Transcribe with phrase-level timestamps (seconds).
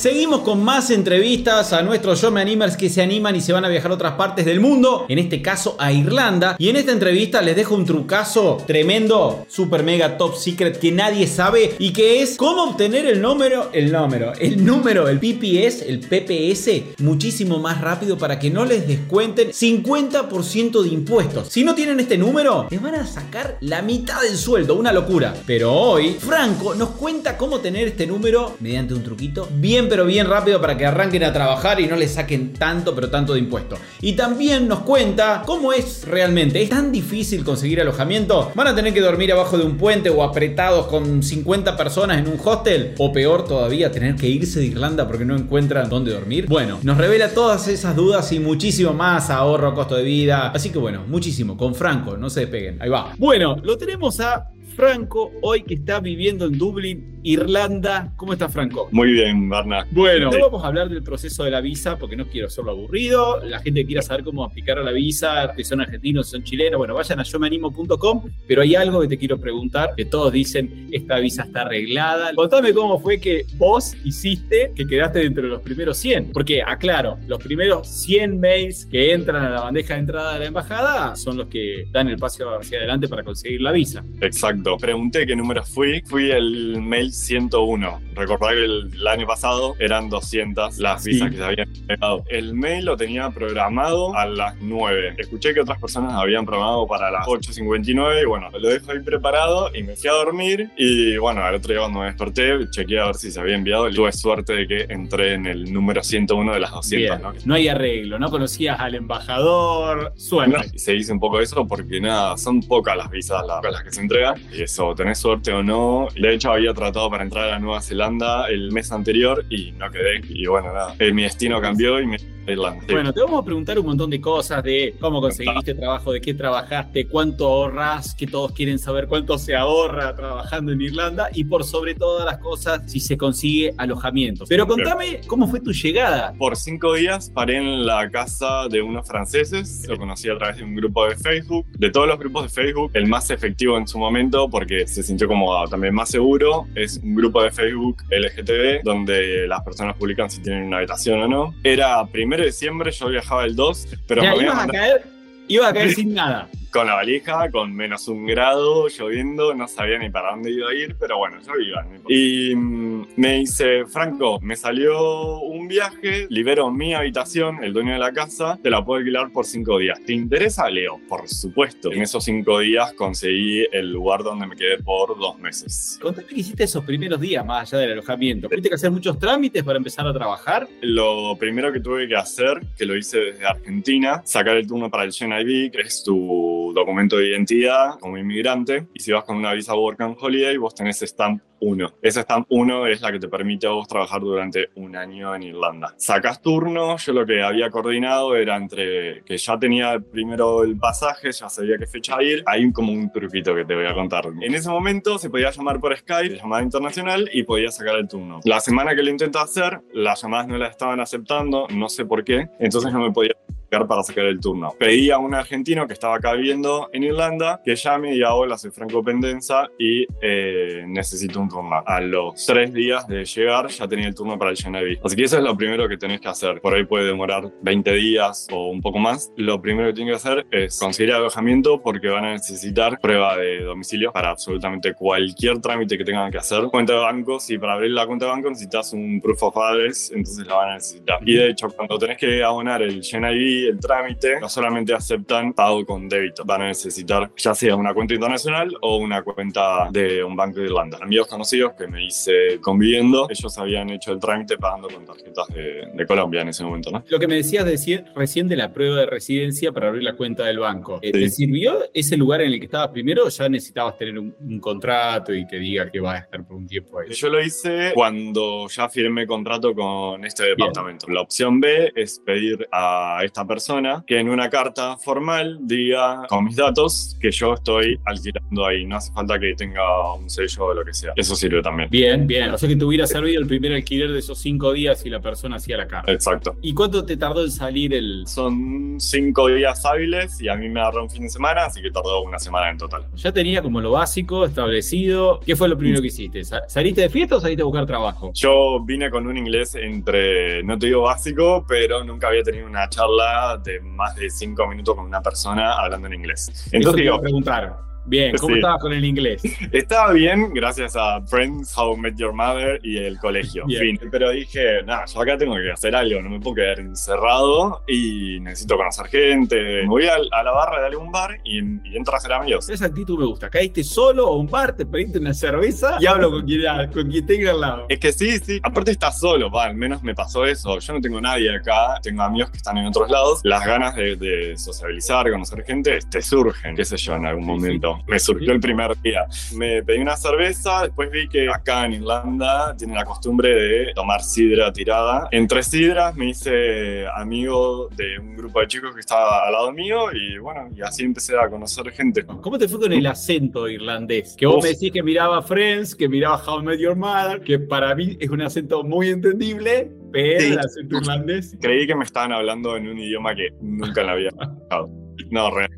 [0.00, 3.66] Seguimos con más entrevistas a nuestros Yo Me Animers que se animan y se van
[3.66, 6.56] a viajar a otras partes del mundo, en este caso a Irlanda.
[6.58, 11.26] Y en esta entrevista les dejo un trucazo tremendo, super mega top secret que nadie
[11.26, 16.00] sabe y que es cómo obtener el número, el número, el número, el PPS, el
[16.00, 21.48] PPS muchísimo más rápido para que no les descuenten 50% de impuestos.
[21.48, 25.34] Si no tienen este número, les van a sacar la mitad del sueldo, una locura.
[25.44, 30.26] Pero hoy, Franco nos cuenta cómo tener este número mediante un truquito bien pero bien
[30.26, 33.76] rápido para que arranquen a trabajar y no les saquen tanto pero tanto de impuesto.
[34.00, 36.62] Y también nos cuenta cómo es realmente.
[36.62, 38.52] ¿Es tan difícil conseguir alojamiento?
[38.54, 42.28] ¿Van a tener que dormir abajo de un puente o apretados con 50 personas en
[42.28, 42.94] un hostel?
[42.98, 46.46] O peor todavía, tener que irse de Irlanda porque no encuentran dónde dormir.
[46.48, 50.52] Bueno, nos revela todas esas dudas y muchísimo más ahorro, costo de vida.
[50.54, 51.56] Así que bueno, muchísimo.
[51.56, 52.80] Con Franco, no se despeguen.
[52.80, 53.12] Ahí va.
[53.18, 58.12] Bueno, lo tenemos a Franco, hoy que está viviendo en Dublín, Irlanda.
[58.16, 58.88] ¿Cómo está Franco?
[58.92, 59.86] Muy bien, Barna.
[59.90, 63.42] Bueno, no vamos a hablar del proceso de la visa porque no quiero hacerlo aburrido.
[63.44, 66.44] La gente que quiera saber cómo aplicar a la visa, si son argentinos, si son
[66.44, 68.22] chilenos, bueno, vayan a yomeanimo.com.
[68.46, 72.32] Pero hay algo que te quiero preguntar, que todos dicen, esta visa está arreglada.
[72.34, 76.32] Contame cómo fue que vos hiciste que quedaste dentro de los primeros 100.
[76.32, 80.46] Porque, aclaro, los primeros 100 mails que entran a la bandeja de entrada de la
[80.46, 84.04] embajada son los que dan el paso hacia adelante para conseguir la visa.
[84.20, 84.59] Exacto.
[84.78, 86.02] Pregunté qué número fui.
[86.06, 88.09] Fui el mail 101.
[88.20, 92.24] Recordad que el, año pasado eran 200 las visas que se habían entregado.
[92.28, 95.14] El mail lo tenía programado a las 9.
[95.18, 99.70] Escuché que otras personas habían programado para las 8.59 y bueno, lo dejo ahí preparado
[99.74, 100.70] y me fui a dormir.
[100.76, 103.88] Y bueno, al otro día cuando me desperté, chequeé a ver si se había enviado
[103.88, 107.20] y tuve suerte de que entré en el número 101 de las 200.
[107.20, 107.32] ¿no?
[107.44, 107.54] ¿no?
[107.54, 110.12] hay arreglo, no conocías al embajador.
[110.16, 110.78] Suerte.
[110.78, 114.02] se hizo un poco eso porque nada, son pocas las visas las, las que se
[114.02, 116.08] entregan eso, tenés suerte o no.
[116.14, 118.09] De hecho, había tratado para entrar a Nueva Zelanda
[118.48, 120.20] el mes anterior y no quedé.
[120.28, 122.18] Y bueno, nada, eh, mi destino cambió y me
[122.56, 126.34] bueno, te vamos a preguntar un montón de cosas de cómo conseguiste trabajo, de qué
[126.34, 131.64] trabajaste, cuánto ahorras, que todos quieren saber cuánto se ahorra trabajando en Irlanda y por
[131.64, 134.44] sobre todas las cosas si se consigue alojamiento.
[134.48, 136.32] Pero contame cómo fue tu llegada.
[136.38, 140.64] Por cinco días paré en la casa de unos franceses, lo conocí a través de
[140.64, 141.66] un grupo de Facebook.
[141.78, 145.28] De todos los grupos de Facebook, el más efectivo en su momento porque se sintió
[145.28, 150.40] como también más seguro es un grupo de Facebook LGTB donde las personas publican si
[150.40, 151.54] tienen una habitación o no.
[151.62, 155.04] Era primero de diciembre, yo viajaba el 2, pero me a caer,
[155.48, 159.98] iba a caer sin nada con la valija, con menos un grado, lloviendo, no sabía
[159.98, 161.86] ni para dónde iba a ir, pero bueno, yo iba.
[162.08, 167.98] Y mm, me dice, Franco, me salió un viaje, libero mi habitación, el dueño de
[167.98, 169.98] la casa, te la puedo alquilar por cinco días.
[170.04, 171.00] ¿Te interesa, Leo?
[171.08, 171.92] Por supuesto.
[171.92, 175.98] En esos cinco días conseguí el lugar donde me quedé por dos meses.
[176.00, 178.48] Contame qué hiciste esos primeros días, más allá del alojamiento.
[178.48, 180.68] ¿Tuviste que hacer muchos trámites para empezar a trabajar?
[180.82, 185.04] Lo primero que tuve que hacer, que lo hice desde Argentina, sacar el turno para
[185.04, 189.52] el GNIB, que es tu documento de identidad como inmigrante y si vas con una
[189.52, 191.98] visa Work and Holiday vos tenés Stamp 1.
[192.02, 195.42] Esa Stamp 1 es la que te permite a vos trabajar durante un año en
[195.42, 195.94] Irlanda.
[195.96, 201.32] Sacas turno, yo lo que había coordinado era entre que ya tenía primero el pasaje,
[201.32, 204.26] ya sabía qué fecha ir, hay como un truquito que te voy a contar.
[204.40, 208.40] En ese momento se podía llamar por Skype, llamada internacional, y podía sacar el turno.
[208.44, 212.24] La semana que lo intenté hacer, las llamadas no las estaban aceptando, no sé por
[212.24, 213.32] qué, entonces no me podía
[213.70, 214.74] para sacar el turno.
[214.78, 218.58] Pedí a un argentino que estaba acá viviendo en Irlanda que llame y diga, hola,
[218.58, 221.82] soy Franco Pendenza y eh, necesito un turno.
[221.86, 225.00] A los tres días de llegar ya tenía el turno para el Genevieve.
[225.04, 226.60] Así que eso es lo primero que tenés que hacer.
[226.60, 229.32] Por ahí puede demorar 20 días o un poco más.
[229.36, 233.62] Lo primero que tienes que hacer es conseguir alojamiento porque van a necesitar prueba de
[233.62, 236.64] domicilio para absolutamente cualquier trámite que tengan que hacer.
[236.64, 240.10] Cuenta de banco, si para abrir la cuenta de banco necesitas un proof of address,
[240.10, 241.18] entonces la van a necesitar.
[241.24, 245.84] Y de hecho, cuando tenés que abonar el GNIB el trámite, no solamente aceptan pago
[245.84, 250.36] con débito, van a necesitar ya sea una cuenta internacional o una cuenta de un
[250.36, 250.98] banco de Irlanda.
[251.00, 255.88] Amigos conocidos que me hice conviviendo, ellos habían hecho el trámite pagando con tarjetas de,
[255.94, 257.04] de Colombia en ese momento, ¿no?
[257.08, 260.44] Lo que me decías decir recién de la prueba de residencia para abrir la cuenta
[260.46, 260.98] del banco.
[261.02, 261.18] Eh, Sí.
[261.20, 264.60] ¿Te sirvió ese lugar en el que estabas primero o ya necesitabas tener un, un
[264.60, 267.12] contrato y que diga que vas a estar por un tiempo ahí?
[267.12, 271.08] Yo lo hice cuando ya firmé contrato con este departamento.
[271.08, 276.44] La opción B es pedir a esta persona que en una carta formal diga con
[276.44, 278.86] mis datos que yo estoy alquilando ahí.
[278.86, 281.12] No hace falta que tenga un sello o lo que sea.
[281.16, 281.88] Eso sirve también.
[281.90, 282.50] Bien, bien.
[282.50, 285.18] O sea que te hubiera servido el primer alquiler de esos cinco días y la
[285.20, 286.12] persona hacía la carta.
[286.12, 286.56] Exacto.
[286.62, 288.24] ¿Y cuánto te tardó en salir el...?
[288.28, 291.90] Son cinco días hábiles y a mí me agarró un fin de semana, así que
[291.90, 293.06] tardó una semana en total.
[293.16, 295.40] Ya tenía como lo básico establecido.
[295.40, 296.44] ¿Qué fue lo primero que hiciste?
[296.44, 298.30] ¿Sa- ¿Saliste de fiesta o saliste a buscar trabajo?
[298.34, 302.88] Yo vine con un inglés entre, no te digo básico, pero nunca había tenido una
[302.88, 306.48] charla de más de cinco minutos con una persona hablando en inglés.
[306.48, 307.89] Eso te Entonces iba a preguntar.
[308.10, 308.58] Bien, ¿cómo Sí.
[308.58, 309.40] estabas con el inglés?
[309.72, 313.64] estaba bien gracias a Friends, How I Met Your Mother y el colegio.
[313.66, 313.96] Bien.
[313.98, 314.08] Fin.
[314.10, 318.40] Pero dije, nada, yo acá tengo que hacer algo, no me puedo quedar encerrado y
[318.40, 319.82] necesito conocer gente.
[319.82, 322.68] Me voy a, la barra de algún bar y, y entro a hacer amigos.
[322.68, 323.48] Esa actitud me gusta.
[323.48, 326.62] Caíste solo a un bar, te pediste una cerveza y hablo con quien,
[326.92, 327.86] con quien tenga al lado.
[327.88, 328.58] Es que sí, sí.
[328.64, 330.80] Aparte estás solo, va, al menos me pasó eso.
[330.80, 333.40] Yo no tengo nadie acá, tengo amigos que están en otros lados.
[333.44, 337.99] Las ganas de, de sociabilizar, conocer gente, te surgen, qué sé yo, en algún momento.
[338.06, 339.26] Me surgió el primer día.
[339.54, 344.22] Me pedí una cerveza, después vi que acá en Irlanda tienen la costumbre de tomar
[344.22, 345.28] sidra tirada.
[345.30, 350.06] Entre sidras me hice amigo de un grupo de chicos que estaba al lado mío
[350.12, 352.24] y bueno, y así empecé a conocer gente.
[352.24, 354.34] ¿Cómo te fue con el acento irlandés?
[354.36, 354.64] Que vos Uf.
[354.64, 358.16] me decís que miraba Friends, que miraba How I Met Your Mother, que para mí
[358.20, 360.52] es un acento muy entendible, pero Sí.
[360.52, 361.56] el acento irlandés.
[361.60, 364.88] Creí que me estaban hablando en un idioma que nunca lo había escuchado.
[365.30, 365.70] No, real.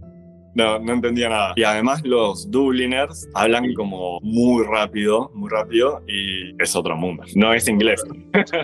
[0.54, 1.52] No, no entendía nada.
[1.56, 7.22] Y además los Dubliners hablan como muy rápido, muy rápido, y es otro mundo.
[7.34, 8.02] No es inglés.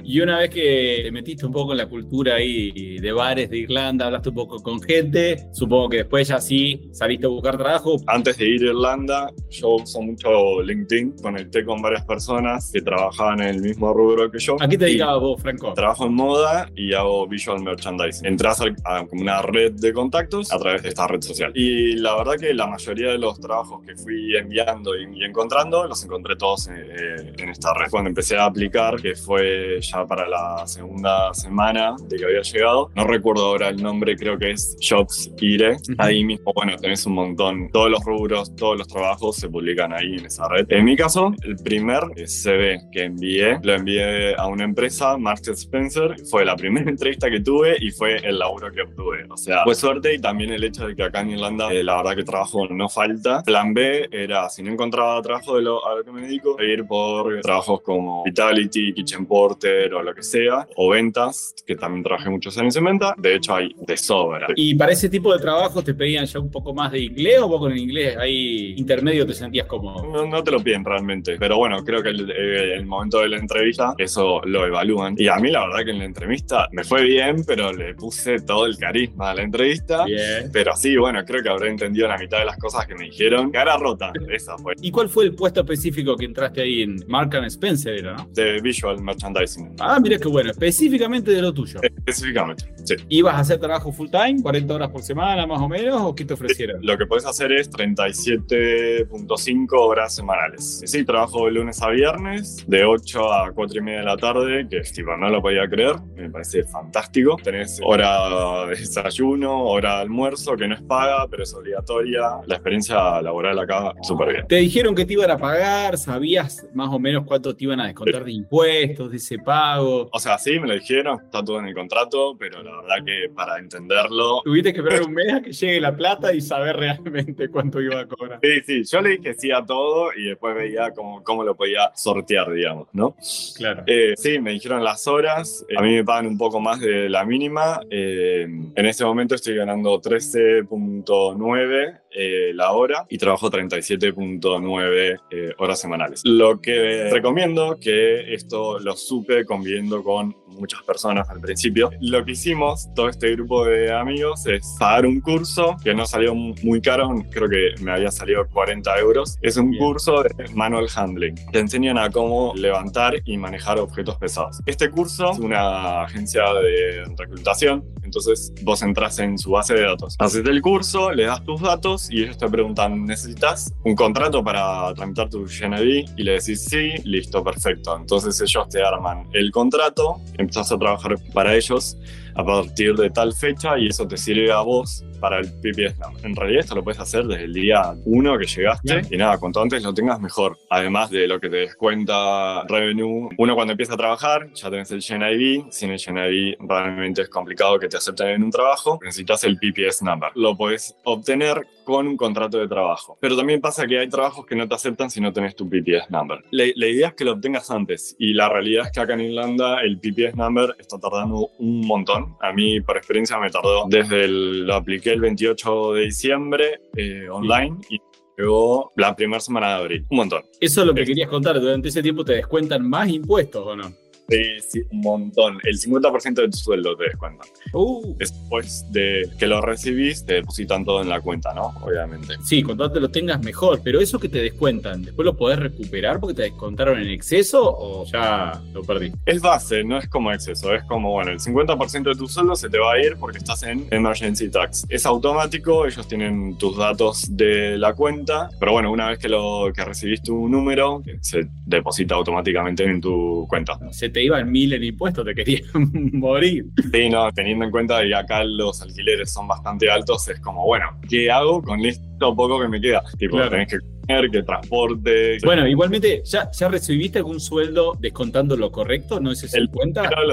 [0.05, 3.59] Y una vez que te metiste un poco en la cultura ahí de bares de
[3.59, 7.97] Irlanda, hablaste un poco con gente, supongo que después ya sí saliste a buscar trabajo.
[8.07, 11.17] Antes de ir a Irlanda, yo uso mucho LinkedIn.
[11.23, 14.57] Conecté con varias personas que trabajaban en el mismo rubro que yo.
[14.61, 15.73] ¿A qué te dedicabas vos, Franco?
[15.75, 18.27] Trabajo en moda y hago visual merchandising.
[18.27, 21.53] Entras al- a una red de contactos a través de esta red social.
[21.55, 25.87] Y la verdad que la mayoría de los trabajos que fui enviando y, y encontrando,
[25.87, 27.91] los encontré todos eh, en esta red.
[27.91, 32.91] Cuando empecé a aplicar, que fue ya para la segunda semana de que había llegado,
[32.95, 35.77] no recuerdo ahora el nombre, creo que es Jobs IRE.
[35.99, 37.71] Ahí mismo, bueno, tenés un montón.
[37.71, 40.67] Todos los rubros, todos los trabajos se publican ahí en esa red.
[40.71, 45.49] En mi caso, el primer eh, CV que envié, lo envié a una empresa, Marks
[45.49, 46.17] Spencer.
[46.31, 49.27] Fue la primera entrevista que tuve y fue el laburo que obtuve.
[49.29, 51.97] O sea, fue suerte y también el hecho de que acá en Irlanda, eh, la
[51.97, 53.43] verdad que trabajo no falta.
[53.43, 56.87] Plan B era, si no encontraba trabajo de lo, a lo que me dedico, ir
[56.87, 62.31] por trabajos como Vitality, Kitchen Porter o lo que sea, o ventas, que también trabajé
[62.31, 63.15] muchos años en venta.
[63.17, 64.49] De hecho, hay de sobra.
[64.57, 67.49] Y para ese tipo de trabajo te pedían ya un poco más de inglés o
[67.49, 70.05] vos con el inglés ahí intermedio te sentías cómodo.
[70.05, 73.29] No, no te lo piden realmente, pero bueno, creo que el, eh, el momento de
[73.29, 75.15] la entrevista eso lo evalúan.
[75.19, 78.41] Y a mí la verdad que en la entrevista me fue bien, pero le puse
[78.41, 80.05] todo el carisma a la entrevista.
[80.05, 80.51] Bien.
[80.53, 83.51] Pero sí, bueno, creo que habré entendido la mitad de las cosas que me dijeron.
[83.51, 84.75] Cara rota, esa fue.
[84.81, 88.29] ¿Y cuál fue el puesto específico que entraste ahí en Mark and Spencer, era, no?
[88.33, 89.77] De visual merchandising.
[89.81, 91.81] Ah, mira qué bueno, específicamente de lo tuyo.
[91.83, 92.95] Específicamente, sí.
[93.09, 96.25] ¿Ibas a hacer trabajo full time, 40 horas por semana más o menos, o qué
[96.25, 96.79] te ofrecieron?
[96.83, 100.83] Lo que puedes hacer es 37.5 horas semanales.
[100.85, 104.67] Sí, trabajo de lunes a viernes, de 8 a 4 y media de la tarde,
[104.69, 107.37] que tipo, no lo podía creer, me parece fantástico.
[107.43, 112.41] Tenés hora de desayuno, hora de almuerzo, que no es paga, pero es obligatoria.
[112.47, 114.47] La experiencia laboral acá, súper bien.
[114.47, 117.87] Te dijeron que te iban a pagar, sabías más o menos cuánto te iban a
[117.87, 120.09] descontar de impuestos, de ese pago.
[120.13, 123.31] O sea, sí, me lo dijeron, está todo en el contrato, pero la verdad que
[123.35, 124.43] para entenderlo...
[124.45, 128.01] Tuviste que esperar un mes a que llegue la plata y saber realmente cuánto iba
[128.01, 128.41] a cobrar.
[128.43, 131.93] Sí, sí, yo le dije sí a todo y después veía cómo, cómo lo podía
[131.95, 133.17] sortear, digamos, ¿no?
[133.57, 133.85] Claro.
[133.87, 135.65] Eh, sí, me dijeron las horas.
[135.69, 137.81] Eh, a mí me pagan un poco más de la mínima.
[137.91, 145.55] Eh, en este momento estoy ganando 13.9 9 eh, la hora y trabajo 37.9 eh,
[145.59, 146.23] horas semanales.
[146.25, 152.33] Lo que recomiendo, que esto lo supe conviviendo con muchas personas al principio, lo que
[152.33, 157.15] hicimos, todo este grupo de amigos, es pagar un curso que no salió muy caro,
[157.31, 159.39] creo que me había salido 40 euros.
[159.43, 159.83] Es un Bien.
[159.83, 161.35] curso de manual handling.
[161.53, 164.61] Te enseñan a cómo levantar y manejar objetos pesados.
[164.67, 170.17] Este curso es una agencia de reclutación, Entonces vos entras en su base de datos.
[170.19, 174.93] Haces el curso, le das tus datos y ellos te preguntan, ¿necesitas un contrato para
[174.95, 176.11] tramitar tu GND?
[176.17, 177.97] Y le decís sí, listo, perfecto.
[177.97, 181.99] Entonces ellos te arman el contrato, empezás a trabajar para ellos
[182.39, 186.25] a partir de tal fecha y eso te sirve a vos para el PPS number.
[186.25, 189.61] En realidad esto lo puedes hacer desde el día 1 que llegaste y nada, cuanto
[189.61, 190.57] antes lo tengas mejor.
[190.71, 195.01] Además de lo que te descuenta revenue, uno cuando empieza a trabajar ya tenés el
[195.01, 199.59] GNID, sin el GNID realmente es complicado que te acepten en un trabajo, necesitas el
[199.59, 200.31] PPS number.
[200.37, 203.17] Lo puedes obtener con un contrato de trabajo.
[203.19, 206.11] Pero también pasa que hay trabajos que no te aceptan si no tenés tu PPS
[206.11, 206.45] number.
[206.51, 209.23] La, la idea es que lo obtengas antes y la realidad es que acá en
[209.23, 212.28] Irlanda el PPS number está tardando un montón.
[212.41, 217.29] A mí por experiencia me tardó desde el, lo apliqué el 28 de diciembre eh,
[217.31, 217.99] online y
[218.37, 220.07] luego la primera semana de abril.
[220.11, 220.43] Un montón.
[220.61, 221.61] Eso es lo que querías contar.
[221.61, 223.93] Durante ese tiempo te descuentan más impuestos o no?
[224.31, 225.59] Sí, sí, un montón.
[225.65, 227.49] El 50% de tu sueldo te descuentan.
[227.73, 228.15] Uh.
[228.19, 231.73] Después de que lo recibís, te depositan todo en la cuenta, ¿no?
[231.81, 232.35] Obviamente.
[232.45, 236.21] Sí, cuanto antes lo tengas mejor, pero eso que te descuentan, ¿después lo podés recuperar
[236.21, 239.13] porque te descontaron en exceso o ya lo perdí?
[239.25, 242.69] Es base, no es como exceso, es como, bueno, el 50% de tu sueldo se
[242.69, 244.85] te va a ir porque estás en emergency tax.
[244.91, 249.73] Es automático, ellos tienen tus datos de la cuenta, pero bueno, una vez que, lo,
[249.75, 253.79] que recibís tu número, se deposita automáticamente en tu cuenta.
[253.91, 255.63] Se te iban mil en impuestos, te querían
[256.13, 256.67] morir.
[256.93, 260.87] Sí, no, teniendo en cuenta que acá los alquileres son bastante altos, es como, bueno,
[261.09, 263.03] ¿qué hago con esto poco que me queda?
[263.19, 263.51] Tipo, Claro.
[263.51, 265.39] tenés que comer, que transporte.
[265.45, 269.21] Bueno, igualmente, ¿ya, ¿ya recibiste algún sueldo descontando lo correcto?
[269.21, 270.03] ¿No es eso en El- cuenta?
[270.09, 270.33] Pero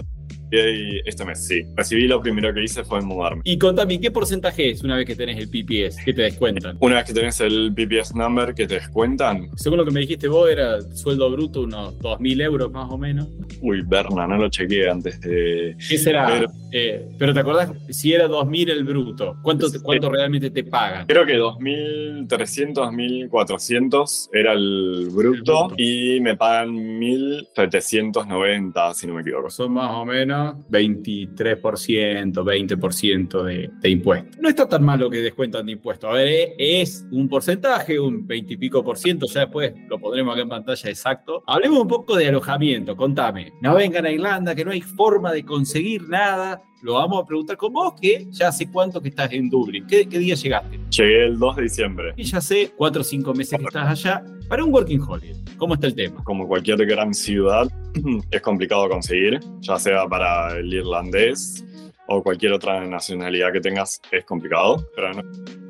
[0.51, 1.63] recibí este mes, sí.
[1.75, 3.41] Recibí lo primero que hice fue mudarme.
[3.43, 6.03] Y contame, ¿qué porcentaje es una vez que tenés el PPS?
[6.03, 6.77] que te descuentan?
[6.79, 10.27] Una vez que tenés el PPS number que te descuentan, Según lo que me dijiste
[10.27, 13.27] vos, era sueldo bruto unos 2.000 euros más o menos.
[13.61, 15.75] uy, Berna, no lo chequeé antes de.
[15.89, 16.27] ¿Qué será?
[16.27, 20.61] Pero- Eh, pero te acordás, si era 2.000 el bruto, ¿cuánto, te- cuánto realmente te
[20.65, 21.05] pagan?
[21.05, 25.73] Creo que 2.300, 1.400 era el bruto El bruto.
[25.77, 29.49] y me pagan 1.790, si no me equivoco.
[29.49, 30.34] Son más o menos
[30.69, 34.37] 23%, 20% de, de impuestos.
[34.39, 36.09] No está tan mal lo que descuentan de impuestos.
[36.09, 39.99] A ver, eh, es un porcentaje, un 20 y pico por ciento, ya después lo
[39.99, 41.43] pondremos acá en pantalla exacto.
[41.47, 43.53] Hablemos un poco de alojamiento, contame.
[43.61, 46.61] No vengan a Irlanda, que no hay forma de conseguir nada.
[46.81, 49.87] Lo vamos a preguntar con vos, que ya hace cuánto que estás en Dublín.
[49.87, 50.79] ¿Qué, qué día llegaste?
[50.91, 52.13] Llegué el 2 de diciembre.
[52.15, 54.23] Y ya sé, cuatro o cinco meses que estás allá.
[54.47, 56.23] Para un working holiday, ¿cómo está el tema?
[56.23, 57.67] Como cualquier gran ciudad,
[58.31, 61.63] es complicado conseguir, ya sea para el irlandés
[62.07, 64.87] o cualquier otra nacionalidad que tengas, es complicado,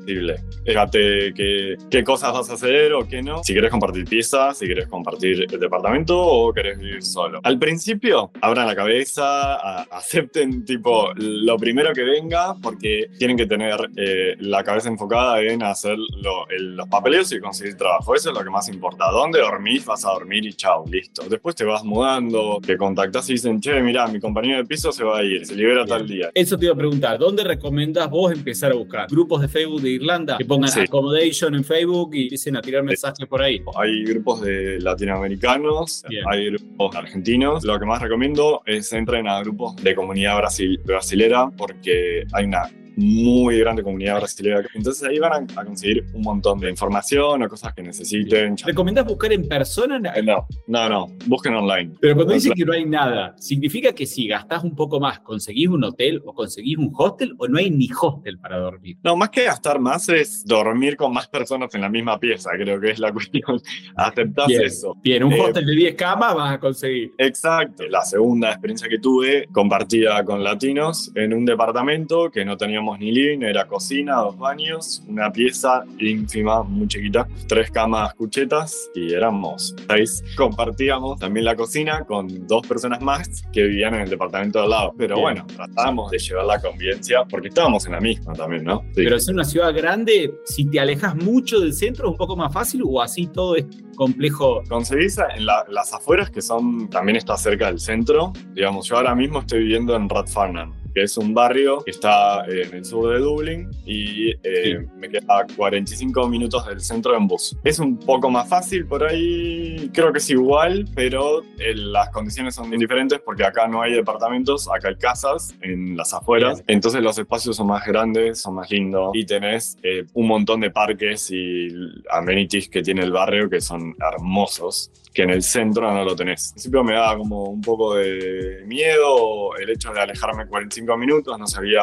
[0.06, 0.36] imposible.
[0.64, 3.42] Fíjate qué, qué cosas vas a hacer o qué no.
[3.42, 7.40] Si querés compartir piezas, si querés compartir el departamento o querés vivir solo.
[7.42, 13.46] Al principio, abran la cabeza, a- acepten tipo lo primero que venga, porque tienen que
[13.46, 18.14] tener eh, la cabeza enfocada en hacer lo- el- los papeleos y conseguir trabajo.
[18.14, 19.10] Eso es lo que más importa.
[19.10, 19.84] ¿Dónde dormís?
[19.84, 21.22] Vas a dormir y chao, listo.
[21.28, 25.04] Después te vas mudando, te contactás y dicen, che, mirá, mi compañero de piso se
[25.04, 25.88] va a ir, se libera Bien.
[25.88, 26.30] tal día.
[26.34, 29.08] Eso te iba a preguntar, ¿dónde recomendás vos empezar a buscar?
[29.08, 30.38] ¿Grupos de Facebook de Irlanda?
[30.38, 30.80] Que pongan Sí.
[30.80, 33.62] accommodation en Facebook y empiecen a tirar mensajes por ahí.
[33.76, 36.24] Hay grupos de latinoamericanos, Bien.
[36.28, 37.64] hay grupos argentinos.
[37.64, 42.68] Lo que más recomiendo es entren a grupos de comunidad brasil- brasilera porque hay una
[42.96, 44.62] muy grande comunidad brasilera.
[44.74, 48.56] Entonces ahí van a, a conseguir un montón de información o cosas que necesiten.
[48.64, 50.00] ¿Recomendás buscar en persona?
[50.14, 51.06] Eh, No, no, no.
[51.26, 51.92] Busquen online.
[52.00, 55.68] Pero cuando dicen que no hay nada, ¿significa que si gastás un poco más, conseguís
[55.68, 58.96] un hotel o conseguís un hostel o no hay ni hostel para dormir?
[59.04, 62.50] No, más que gastar más es dormir con más personas en la misma pieza.
[62.54, 63.60] Creo que es la cuestión.
[63.94, 64.62] Aceptás Bien.
[64.64, 64.94] eso.
[65.02, 67.12] Bien, un Eh, hostel de 10 camas vas a conseguir.
[67.18, 67.84] Exacto.
[67.88, 73.10] La segunda experiencia que tuve, compartida con latinos, en un departamento que no teníamos ni
[73.10, 79.74] living, era cocina, dos baños, una pieza ínfima, muy chiquita, tres camas cuchetas y éramos
[79.88, 80.22] seis.
[80.36, 84.70] Compartíamos también la cocina con dos personas más que vivían en el departamento de al
[84.70, 84.94] lado.
[84.96, 85.22] Pero Bien.
[85.24, 88.80] bueno, tratábamos de llevar la convivencia porque estábamos en la misma también, ¿no?
[88.88, 88.92] Sí.
[88.96, 92.52] Pero es una ciudad grande, si te alejas mucho del centro es un poco más
[92.52, 93.66] fácil o así todo es
[93.96, 94.62] complejo.
[94.68, 98.32] Conseguís en la- las afueras, que son también está cerca del centro.
[98.52, 102.62] Digamos, yo ahora mismo estoy viviendo en Rathfarnham, que es un barrio que está eh,
[102.62, 107.28] en el sur de Dublín y eh, me queda a 45 minutos del centro en
[107.28, 107.54] bus.
[107.64, 112.54] Es un poco más fácil por ahí, creo que es igual, pero eh, las condiciones
[112.54, 116.64] son bien diferentes porque acá no hay departamentos, acá hay casas en las afueras.
[116.66, 120.70] Entonces los espacios son más grandes, son más lindos y tenés eh, un montón de
[120.70, 121.68] parques y
[122.10, 126.48] amenities que tiene el barrio que son hermosos que en el centro no lo tenés.
[126.48, 130.96] Al principio me daba como un poco de miedo el hecho de alejarme 45 45
[130.96, 131.82] minutos, no sabía,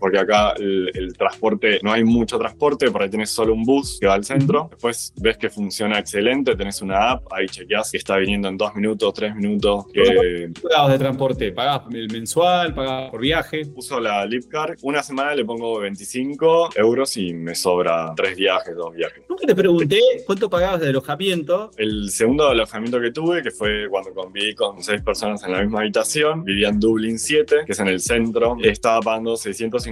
[0.00, 3.98] porque acá el, el transporte, no hay mucho transporte, por ahí tenés solo un bus
[4.00, 7.98] que va al centro, después ves que funciona excelente, tenés una app, ahí chequeás que
[7.98, 9.86] está viniendo en dos minutos, tres minutos.
[9.92, 10.50] Que...
[10.62, 11.52] pagabas de transporte?
[11.52, 12.74] ¿Pagabas el mensual?
[12.74, 13.62] ¿Pagabas por viaje?
[13.74, 18.94] Uso la Lipcar, una semana le pongo 25 euros y me sobra tres viajes, dos
[18.94, 19.22] viajes.
[19.28, 21.70] Nunca te pregunté cuánto pagabas de alojamiento.
[21.76, 25.80] El segundo alojamiento que tuve, que fue cuando conviví con seis personas en la misma
[25.80, 29.89] habitación, vivía en Dublin 7, que es en el centro, estaba pagando 650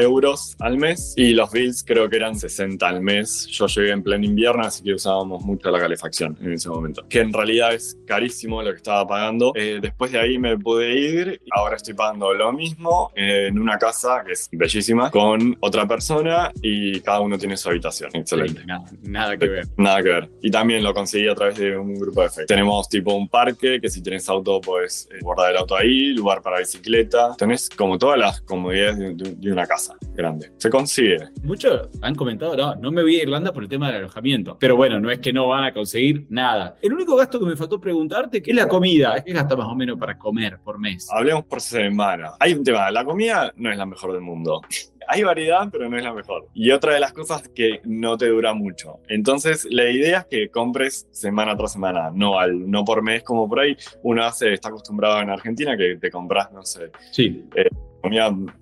[0.00, 3.46] euros al mes y los bills creo que eran 60 al mes.
[3.48, 7.20] Yo llegué en pleno invierno, así que usábamos mucho la calefacción en ese momento, que
[7.20, 9.52] en realidad es carísimo lo que estaba pagando.
[9.54, 14.22] Eh, después de ahí me pude ir, ahora estoy pagando lo mismo en una casa
[14.24, 18.10] que es bellísima, con otra persona y cada uno tiene su habitación.
[18.14, 18.62] Excelente.
[19.02, 19.66] nada, que ver.
[19.76, 20.30] Nada que ver.
[20.42, 22.46] Y también lo conseguí a través de un grupo de Facebook.
[22.46, 26.42] Tenemos tipo un parque que si tienes auto puedes eh, guardar el auto ahí, lugar
[26.42, 27.34] para bicicleta.
[27.36, 30.52] Tenés como todas las comodidades de, de una casa grande.
[30.58, 31.18] Se consigue.
[31.42, 34.56] Muchos han comentado, no, no me voy a Irlanda por el tema del alojamiento.
[34.58, 36.76] Pero bueno, no es que no van a conseguir nada.
[36.82, 39.22] El único gasto que me faltó preguntarte es la comida.
[39.24, 41.08] ¿Qué gasta más o menos para comer por mes?
[41.10, 42.32] Hablemos por semana.
[42.40, 44.62] Hay un tema, la comida no es la mejor del mundo.
[45.08, 46.48] Hay variedad, pero no es la mejor.
[46.52, 48.98] Y otra de las cosas que no te dura mucho.
[49.08, 53.48] Entonces, la idea es que compres semana tras semana, no, al, no por mes como
[53.48, 53.76] por ahí.
[54.02, 57.44] Uno hace, está acostumbrado en Argentina que te compras, no sé, sí.
[57.54, 57.68] Eh,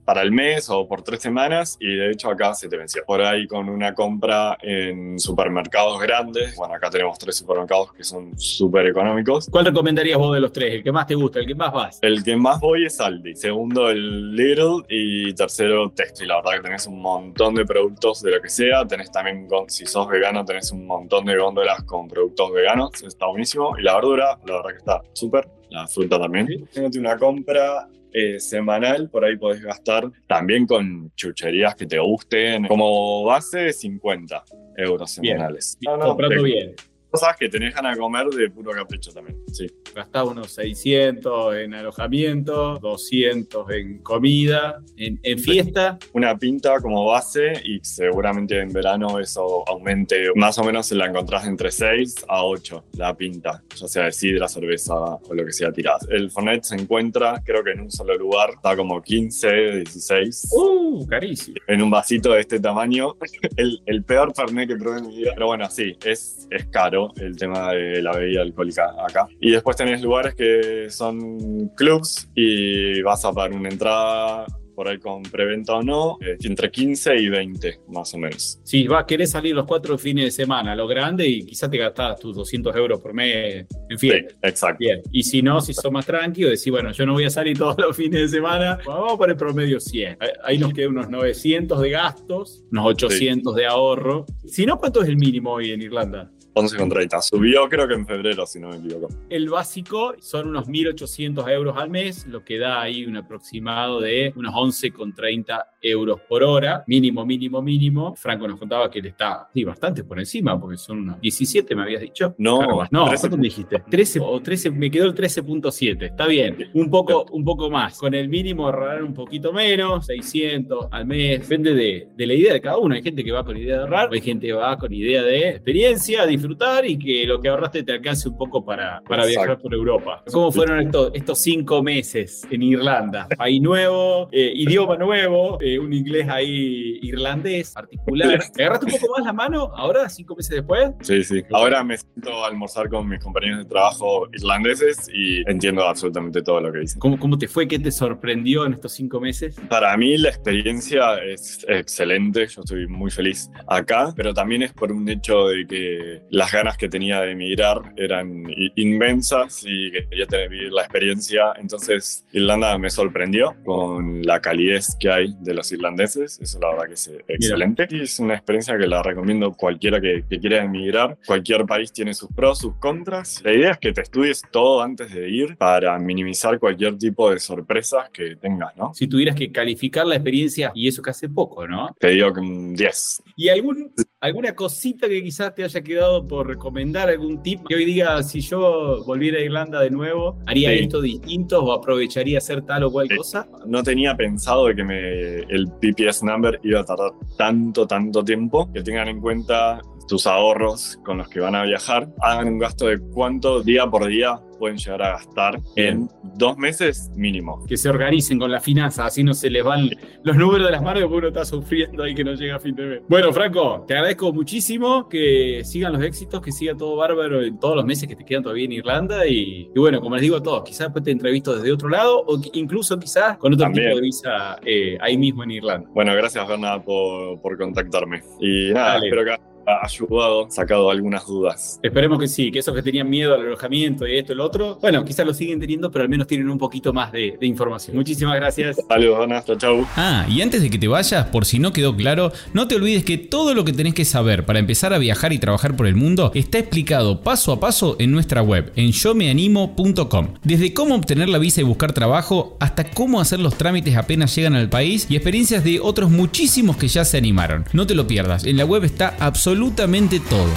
[0.04, 3.02] para el mes o por tres semanas y de hecho acá se te venció.
[3.06, 8.38] Por ahí con una compra en supermercados grandes, bueno, acá tenemos tres supermercados que son
[8.38, 9.48] súper económicos.
[9.50, 10.74] ¿Cuál recomendarías vos de los tres?
[10.74, 11.38] ¿El que más te gusta?
[11.38, 11.98] ¿El que más vas?
[12.02, 16.28] El que más voy es Aldi, segundo el Lidl y tercero Textil.
[16.28, 19.86] La verdad que tenés un montón de productos de lo que sea, tenés también, si
[19.86, 23.78] sos vegano, tenés un montón de góndolas con productos veganos, está buenísimo.
[23.78, 26.68] Y la verdura, la verdad que está súper, la fruta también.
[26.72, 32.66] Tengo una compra eh, semanal, por ahí podés gastar también con chucherías que te gusten.
[32.68, 34.44] Como base, 50
[34.76, 35.76] euros semanales.
[35.80, 35.98] Bien.
[35.98, 36.74] No, no, bien
[37.14, 39.40] cosas que tenés ganas de comer de puro capricho también.
[39.52, 39.68] Sí.
[39.94, 45.96] Gastás unos 600 en alojamiento, 200 en comida, en, fiesta.
[46.12, 50.24] Una pinta como base y seguramente en verano eso aumente.
[50.34, 54.12] Más o menos se la encontrás entre 6 a 8 la pinta, ya sea de
[54.12, 55.98] sidra, cerveza o lo que sea tirada.
[56.10, 59.52] El Fornet se encuentra, creo que en un solo lugar, está como 15,
[59.82, 60.48] 16.
[60.50, 61.06] ¡Uh!
[61.06, 61.58] Carísimo.
[61.68, 63.14] En un vasito de este tamaño.
[63.56, 65.30] el, el peor Fernet que probé en mi vida.
[65.34, 69.26] Pero bueno, sí, es, es caro el tema de la bebida alcohólica acá.
[69.40, 74.98] Y después tenés lugares que son clubs y vas a pagar una entrada por ahí
[74.98, 78.60] con preventa o no, eh, entre 15 y 20 más o menos.
[78.64, 82.18] Si vas, querés salir los cuatro fines de semana, lo grande, y quizás te gastás
[82.18, 84.12] tus 200 euros por mes, en fin.
[84.12, 84.78] Sí, exacto.
[84.80, 85.02] Bien.
[85.12, 87.76] Y si no, si sos más tranquilo, decís, bueno, yo no voy a salir todos
[87.78, 90.18] los fines de semana, vamos por el promedio 100.
[90.42, 94.26] Ahí nos quedan unos 900 de gastos, unos 800 de ahorro.
[94.46, 96.30] Si no, ¿cuánto es el mínimo hoy en Irlanda?
[96.54, 97.20] 11,30.
[97.22, 99.08] Subió creo que en febrero, si no me equivoco.
[99.28, 104.32] El básico son unos 1.800 euros al mes, lo que da ahí un aproximado de
[104.36, 108.14] unos 11,30 euros por hora, mínimo, mínimo, mínimo.
[108.16, 111.82] Franco nos contaba que él está sí, bastante por encima, porque son unos 17, me
[111.82, 112.34] habías dicho.
[112.38, 113.82] No, no, ¿cuánto me dijiste?
[113.90, 116.70] 13 o 13, me quedó el 13.7, está bien.
[116.74, 117.98] Un poco, un poco más.
[117.98, 122.52] Con el mínimo ahorrar un poquito menos, 600 al mes, depende de, de la idea
[122.54, 122.94] de cada uno.
[122.94, 125.50] Hay gente que va con idea de ahorrar, hay gente que va con idea de
[125.50, 129.72] experiencia, disfrutar y que lo que ahorraste te alcance un poco para, para viajar por
[129.72, 130.22] Europa.
[130.30, 133.26] ¿Cómo fueron estos, estos cinco meses en Irlanda?
[133.36, 138.38] País nuevo, eh, idioma nuevo, eh, un inglés ahí irlandés, particular.
[138.56, 140.90] ¿Me agarraste un poco más la mano ahora, cinco meses después?
[141.00, 141.42] Sí, sí.
[141.52, 146.60] Ahora me siento a almorzar con mis compañeros de trabajo irlandeses y entiendo absolutamente todo
[146.60, 146.98] lo que dicen.
[146.98, 147.66] ¿Cómo, cómo te fue?
[147.66, 149.56] ¿Qué te sorprendió en estos cinco meses?
[149.68, 152.46] Para mí la experiencia es excelente.
[152.48, 156.76] Yo estoy muy feliz acá, pero también es por un hecho de que las ganas
[156.76, 158.44] que tenía de emigrar eran
[158.74, 161.52] inmensas y que quería tener la experiencia.
[161.58, 166.40] Entonces, Irlanda me sorprendió con la calidez que hay de los irlandeses.
[166.40, 167.86] Eso la verdad que es excelente.
[167.90, 171.16] Y es una experiencia que la recomiendo cualquiera que, que, quiera emigrar.
[171.24, 173.40] Cualquier país tiene sus pros, sus contras.
[173.44, 177.38] La idea es que te estudies todo antes de ir para minimizar cualquier tipo de
[177.38, 178.92] sorpresas que tengas, ¿no?
[178.92, 181.94] Si tuvieras que calificar la experiencia, y eso que hace poco, ¿no?
[181.98, 183.22] Te digo que un 10.
[183.36, 183.92] ¿Y algún,
[184.24, 188.40] alguna cosita que quizás te haya quedado por recomendar algún tip que hoy diga, si
[188.40, 193.06] yo volviera a Irlanda de nuevo, ¿haría esto distinto o aprovecharía hacer tal o cual
[193.14, 193.46] cosa?
[193.66, 198.72] No tenía pensado de que me, el PPS number iba a tardar tanto, tanto tiempo.
[198.72, 202.86] Que tengan en cuenta tus ahorros con los que van a viajar, hagan un gasto
[202.86, 207.64] de cuánto día por día pueden llegar a gastar en dos meses mínimo.
[207.66, 209.90] Que se organicen con la finanza, así no se les van
[210.22, 212.74] los números de las manos porque uno está sufriendo ahí que no llega a fin
[212.74, 213.00] de mes.
[213.08, 217.76] Bueno, Franco, te agradezco muchísimo que sigan los éxitos, que siga todo bárbaro en todos
[217.76, 220.62] los meses que te quedan todavía en Irlanda y, bueno, como les digo a todos,
[220.64, 224.58] quizás después te entrevisto desde otro lado o incluso quizás con otro tipo de visa
[224.64, 225.88] eh, ahí mismo en Irlanda.
[225.92, 228.22] Bueno, gracias Bernard por, por contactarme.
[228.40, 231.78] Y nada, espero que ayudado, sacado algunas dudas.
[231.82, 234.78] Esperemos que sí, que esos que tenían miedo al alojamiento y esto y lo otro,
[234.80, 237.96] bueno, quizás lo siguen teniendo, pero al menos tienen un poquito más de, información.
[237.96, 238.78] Muchísimas gracias.
[238.88, 239.86] Saludos, Ana, chau.
[239.96, 243.04] Ah, y antes de que te vayas, por si no quedó claro, no te olvides
[243.04, 245.94] que todo lo que tenés que saber para empezar a viajar y trabajar por el
[245.94, 250.28] mundo está explicado paso a paso en nuestra web, en yomeanimo.com.
[250.42, 254.54] Desde cómo obtener la visa y buscar trabajo, hasta cómo hacer los trámites apenas llegan
[254.54, 257.64] al país y experiencias de otros muchísimos que ya se animaron.
[257.72, 259.16] No te lo pierdas, en la web está
[259.54, 260.50] absolutamente todo.